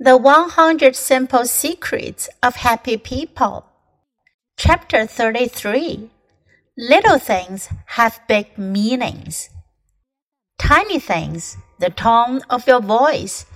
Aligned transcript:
The 0.00 0.16
100 0.16 0.96
Simple 0.96 1.44
Secrets 1.44 2.28
of 2.42 2.56
Happy 2.56 2.96
People. 2.96 3.66
Chapter 4.56 5.06
33 5.06 6.10
Little 6.76 7.18
things 7.18 7.68
have 7.86 8.26
big 8.26 8.58
meanings. 8.58 9.50
Tiny 10.58 10.98
things, 10.98 11.56
the 11.78 11.90
tone 11.90 12.40
of 12.50 12.66
your 12.66 12.80
voice, 12.80 13.46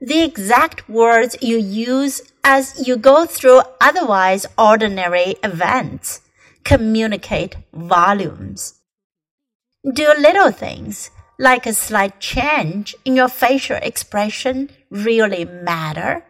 the 0.00 0.22
exact 0.22 0.88
words 0.88 1.34
you 1.40 1.58
use 1.58 2.20
as 2.44 2.86
you 2.86 2.96
go 2.96 3.26
through 3.26 3.62
otherwise 3.80 4.46
ordinary 4.56 5.34
events, 5.42 6.20
communicate 6.62 7.56
volumes. 7.72 8.74
Do 9.92 10.12
little 10.18 10.52
things 10.52 11.10
like 11.38 11.66
a 11.66 11.74
slight 11.74 12.20
change 12.20 12.94
in 13.04 13.16
your 13.16 13.28
facial 13.28 13.76
expression 13.82 14.70
really 14.90 15.44
matter? 15.44 16.24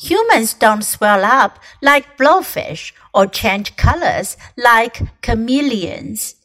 Humans 0.00 0.54
don't 0.54 0.82
swell 0.82 1.24
up 1.24 1.58
like 1.82 2.16
blowfish 2.16 2.92
or 3.12 3.26
change 3.26 3.76
colors 3.76 4.36
like 4.56 5.02
chameleons. 5.22 6.36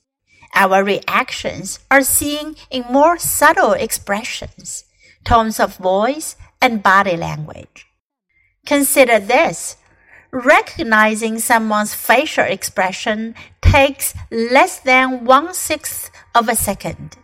Our 0.55 0.84
reactions 0.84 1.80
are 1.90 2.04
seen 2.04 2.55
in 2.70 2.84
more 2.90 3.18
subtle 3.18 3.73
expressions, 3.73 4.86
tones 5.23 5.59
of 5.59 5.78
voice, 5.78 6.36
and 6.62 6.84
body 6.84 7.17
language. 7.17 7.88
Consider 8.66 9.20
this. 9.20 9.78
Recognizing 10.31 11.38
someone's 11.38 11.94
facial 11.94 12.45
expression 12.45 13.36
takes 13.62 14.16
less 14.31 14.80
than 14.80 15.26
one 15.26 15.54
sixth 15.54 16.09
of 16.34 16.50
a 16.50 16.56
second 16.56 17.17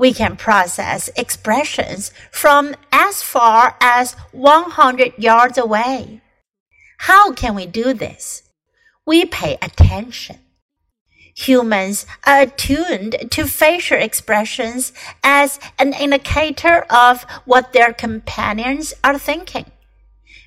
we 0.00 0.14
can 0.14 0.34
process 0.34 1.10
expressions 1.14 2.10
from 2.30 2.74
as 2.90 3.22
far 3.22 3.76
as 3.82 4.14
100 4.32 5.12
yards 5.18 5.58
away. 5.58 6.22
How 7.00 7.32
can 7.32 7.54
we 7.54 7.66
do 7.66 7.92
this? 7.92 8.42
We 9.04 9.26
pay 9.26 9.58
attention. 9.60 10.38
Humans 11.36 12.06
are 12.24 12.40
attuned 12.40 13.14
to 13.30 13.46
facial 13.46 13.98
expressions 13.98 14.94
as 15.22 15.60
an 15.78 15.92
indicator 15.92 16.86
of 16.88 17.24
what 17.44 17.74
their 17.74 17.92
companions 17.92 18.94
are 19.04 19.18
thinking. 19.18 19.70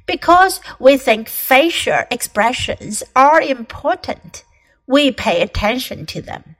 Because 0.07 0.61
we 0.79 0.97
think 0.97 1.29
facial 1.29 1.99
expressions 2.09 3.03
are 3.15 3.39
important, 3.39 4.45
we 4.87 5.11
pay 5.11 5.43
attention 5.43 6.07
to 6.07 6.23
them. 6.23 6.55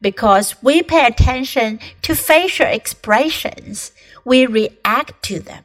Because 0.00 0.62
we 0.62 0.82
pay 0.82 1.06
attention 1.06 1.80
to 2.02 2.14
facial 2.14 2.66
expressions, 2.66 3.92
we 4.24 4.46
react 4.46 5.22
to 5.24 5.40
them. 5.40 5.64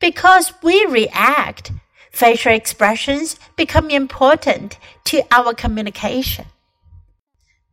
Because 0.00 0.52
we 0.62 0.84
react, 0.86 1.72
facial 2.10 2.52
expressions 2.52 3.38
become 3.56 3.90
important 3.90 4.78
to 5.04 5.22
our 5.30 5.54
communication. 5.54 6.46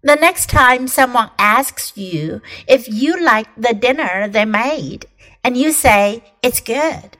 The 0.03 0.15
next 0.15 0.49
time 0.49 0.87
someone 0.87 1.31
asks 1.39 1.97
you 1.97 2.41
if 2.67 2.87
you 2.87 3.19
like 3.19 3.47
the 3.57 3.73
dinner 3.73 4.27
they 4.27 4.45
made 4.45 5.07
and 5.43 5.57
you 5.57 5.71
say 5.71 6.23
it's 6.43 6.61
good, 6.61 7.17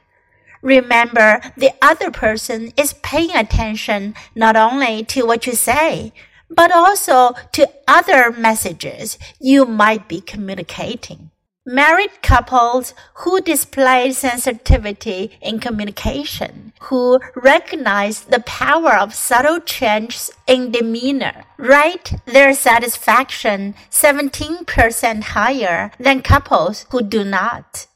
remember 0.61 1.41
the 1.57 1.71
other 1.81 2.11
person 2.11 2.73
is 2.77 2.93
paying 3.01 3.35
attention 3.35 4.13
not 4.35 4.55
only 4.55 5.03
to 5.05 5.25
what 5.25 5.47
you 5.47 5.53
say, 5.53 6.13
but 6.49 6.71
also 6.71 7.33
to 7.51 7.69
other 7.87 8.31
messages 8.31 9.17
you 9.39 9.65
might 9.65 10.07
be 10.07 10.21
communicating. 10.21 11.31
Married 11.67 12.21
couples 12.21 12.93
who 13.15 13.41
display 13.41 14.11
sensitivity 14.11 15.31
in 15.41 15.59
communication, 15.59 16.73
who 16.81 17.19
recognize 17.35 18.25
the 18.25 18.41
power 18.41 18.95
of 18.95 19.15
subtle 19.15 19.59
changes 19.59 20.29
in 20.45 20.71
demeanor, 20.71 21.43
rate 21.57 22.13
their 22.27 22.53
satisfaction 22.53 23.73
17% 23.89 25.23
higher 25.23 25.91
than 25.99 26.21
couples 26.21 26.85
who 26.91 27.01
do 27.01 27.23
not. 27.23 27.87